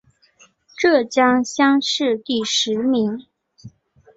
[0.79, 3.27] 浙江乡试第十名。